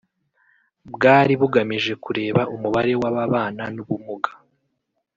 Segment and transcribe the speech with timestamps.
[0.93, 4.29] bwari bugamije kureba umubare w’ababana n’ubumuga